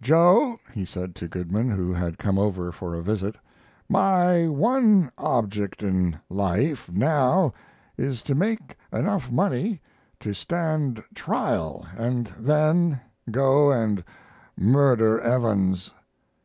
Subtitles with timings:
[0.00, 3.36] "Joe," he said to Goodman, who had come over for a visit,
[3.88, 7.54] "my one object in life now
[7.96, 9.80] is to make enough money
[10.18, 14.02] to stand trial and then go and
[14.58, 15.92] murder Evans."